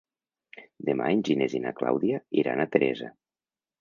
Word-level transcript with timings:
Demà 0.87 1.11
en 1.17 1.21
Genís 1.29 1.55
i 1.59 1.63
na 1.67 1.75
Clàudia 1.81 2.23
iran 2.45 2.65
a 2.65 2.67
Teresa. 2.77 3.13